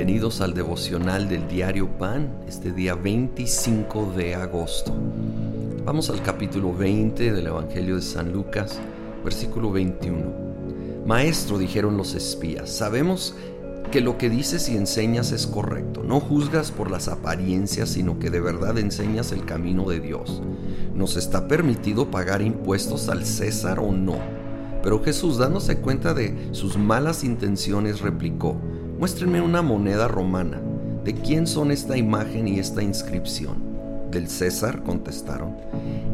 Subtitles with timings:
[0.00, 4.94] Bienvenidos al devocional del diario Pan, este día 25 de agosto.
[5.84, 8.80] Vamos al capítulo 20 del Evangelio de San Lucas,
[9.22, 10.24] versículo 21.
[11.04, 13.34] Maestro, dijeron los espías, sabemos
[13.92, 16.02] que lo que dices y enseñas es correcto.
[16.02, 20.40] No juzgas por las apariencias, sino que de verdad enseñas el camino de Dios.
[20.94, 24.16] ¿Nos está permitido pagar impuestos al César o no?
[24.82, 28.56] Pero Jesús, dándose cuenta de sus malas intenciones, replicó,
[29.00, 30.60] Muéstrenme una moneda romana.
[31.04, 33.56] ¿De quién son esta imagen y esta inscripción?
[34.10, 35.56] Del César, contestaron.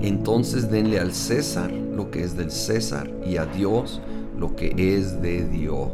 [0.01, 4.01] Entonces denle al César lo que es del César y a Dios
[4.39, 5.91] lo que es de Dios.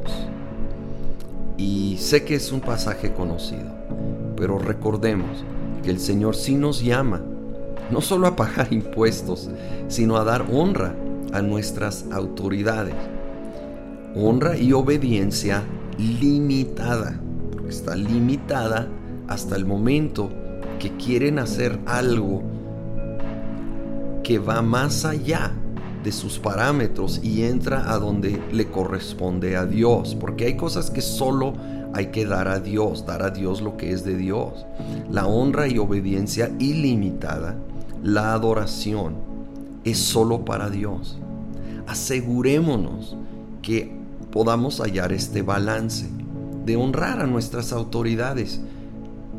[1.56, 3.70] Y sé que es un pasaje conocido,
[4.36, 5.46] pero recordemos
[5.82, 7.22] que el Señor sí nos llama,
[7.90, 9.48] no solo a pagar impuestos,
[9.88, 10.94] sino a dar honra
[11.32, 12.96] a nuestras autoridades.
[14.14, 15.62] Honra y obediencia
[16.02, 17.20] limitada,
[17.52, 18.88] porque está limitada
[19.28, 20.30] hasta el momento
[20.78, 22.42] que quieren hacer algo
[24.24, 25.52] que va más allá
[26.02, 31.00] de sus parámetros y entra a donde le corresponde a Dios, porque hay cosas que
[31.00, 31.54] solo
[31.94, 34.66] hay que dar a Dios, dar a Dios lo que es de Dios.
[35.10, 37.56] La honra y obediencia ilimitada,
[38.02, 39.14] la adoración,
[39.84, 41.18] es solo para Dios.
[41.86, 43.16] Asegurémonos
[43.60, 44.01] que
[44.32, 46.08] podamos hallar este balance
[46.64, 48.60] de honrar a nuestras autoridades,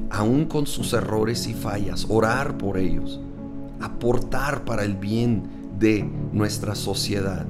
[0.10, 3.20] aún con sus errores y fallas, orar por ellos,
[3.82, 5.44] aportar para el bien
[5.80, 7.46] de nuestra sociedad,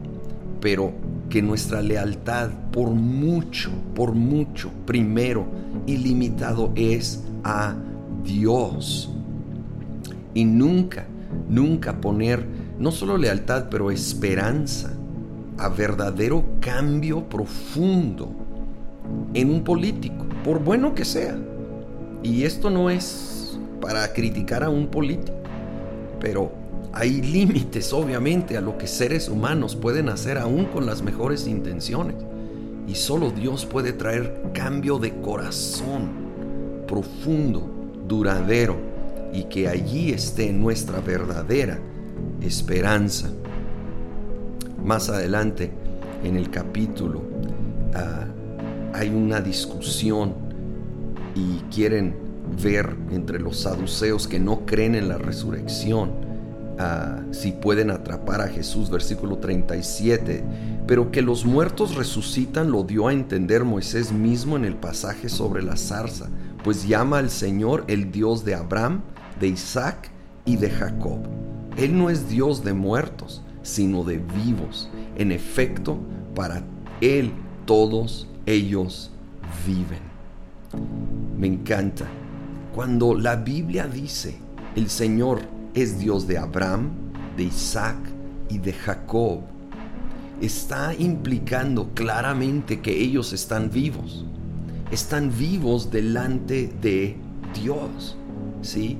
[0.61, 0.93] pero
[1.29, 5.45] que nuestra lealtad por mucho, por mucho, primero
[5.85, 7.75] ilimitado es a
[8.23, 9.11] Dios.
[10.33, 11.05] Y nunca,
[11.49, 12.47] nunca poner
[12.79, 14.93] no solo lealtad, pero esperanza
[15.57, 18.31] a verdadero cambio profundo
[19.33, 21.37] en un político, por bueno que sea.
[22.21, 25.37] Y esto no es para criticar a un político,
[26.19, 26.51] pero
[26.93, 32.15] hay límites obviamente a lo que seres humanos pueden hacer aún con las mejores intenciones.
[32.87, 36.23] Y solo Dios puede traer cambio de corazón
[36.87, 37.69] profundo,
[38.07, 38.77] duradero,
[39.33, 41.79] y que allí esté nuestra verdadera
[42.41, 43.29] esperanza.
[44.83, 45.71] Más adelante
[46.23, 47.21] en el capítulo
[47.93, 48.25] ah,
[48.93, 50.33] hay una discusión
[51.35, 52.15] y quieren
[52.61, 56.11] ver entre los saduceos que no creen en la resurrección
[56.79, 60.43] ah, si pueden atrapar a Jesús, versículo 37.
[60.85, 65.63] Pero que los muertos resucitan lo dio a entender Moisés mismo en el pasaje sobre
[65.63, 66.29] la zarza,
[66.61, 69.01] pues llama al Señor el Dios de Abraham,
[69.39, 70.11] de Isaac
[70.43, 71.19] y de Jacob.
[71.77, 74.89] Él no es Dios de muertos, sino de vivos.
[75.17, 75.97] En efecto,
[76.35, 76.63] para
[77.01, 77.31] Él
[77.65, 79.11] todos ellos
[79.65, 79.99] viven.
[81.37, 82.05] Me encanta.
[82.75, 84.37] Cuando la Biblia dice,
[84.75, 85.41] el Señor
[85.73, 86.91] es Dios de Abraham,
[87.37, 87.97] de Isaac
[88.49, 89.41] y de Jacob,
[90.41, 94.25] está implicando claramente que ellos están vivos.
[94.91, 97.15] Están vivos delante de
[97.61, 98.17] Dios.
[98.61, 98.97] ¿Sí?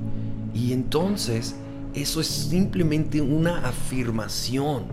[0.53, 1.56] Y entonces
[1.94, 4.84] eso es simplemente una afirmación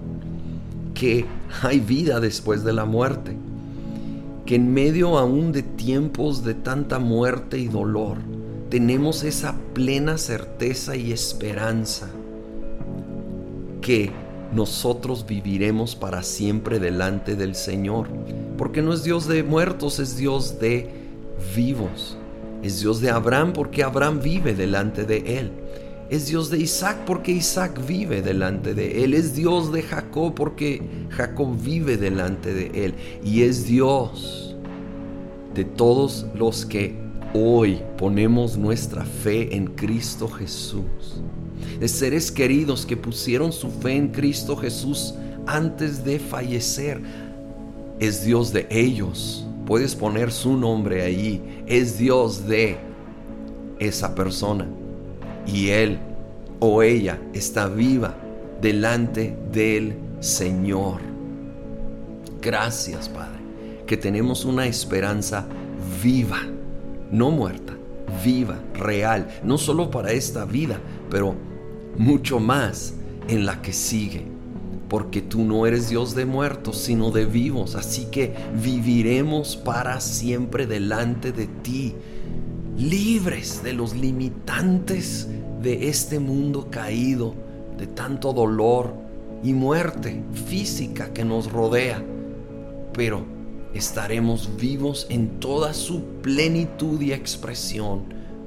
[0.94, 1.24] que
[1.62, 3.36] hay vida después de la muerte,
[4.46, 8.18] que en medio aún de tiempos de tanta muerte y dolor,
[8.68, 12.08] tenemos esa plena certeza y esperanza
[13.80, 14.10] que
[14.54, 18.08] nosotros viviremos para siempre delante del Señor,
[18.58, 20.90] porque no es Dios de muertos, es Dios de
[21.56, 22.16] vivos.
[22.62, 25.50] Es Dios de Abraham porque Abraham vive delante de él.
[26.10, 29.14] Es Dios de Isaac porque Isaac vive delante de él.
[29.14, 32.94] Es Dios de Jacob porque Jacob vive delante de él.
[33.24, 34.56] Y es Dios
[35.54, 36.96] de todos los que
[37.32, 41.22] hoy ponemos nuestra fe en Cristo Jesús.
[41.78, 45.14] De seres queridos que pusieron su fe en Cristo Jesús
[45.46, 47.00] antes de fallecer.
[48.00, 49.46] Es Dios de ellos.
[49.64, 51.62] Puedes poner su nombre ahí.
[51.68, 52.78] Es Dios de
[53.78, 54.66] esa persona
[55.46, 55.98] y él
[56.60, 58.14] o ella está viva
[58.60, 61.00] delante del Señor.
[62.40, 63.40] Gracias, Padre,
[63.86, 65.46] que tenemos una esperanza
[66.02, 66.40] viva,
[67.10, 67.74] no muerta,
[68.24, 71.34] viva, real, no solo para esta vida, pero
[71.96, 72.94] mucho más
[73.28, 74.24] en la que sigue.
[74.88, 77.76] Porque tú no eres Dios de muertos, sino de vivos.
[77.76, 81.94] Así que viviremos para siempre delante de ti
[82.80, 85.28] libres de los limitantes
[85.62, 87.34] de este mundo caído,
[87.76, 88.94] de tanto dolor
[89.42, 92.02] y muerte física que nos rodea,
[92.92, 93.24] pero
[93.74, 98.04] estaremos vivos en toda su plenitud y expresión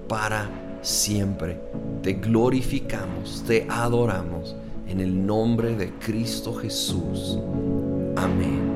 [0.07, 0.49] para
[0.81, 1.59] siempre.
[2.01, 4.55] Te glorificamos, te adoramos
[4.87, 7.39] en el nombre de Cristo Jesús.
[8.15, 8.72] Amén.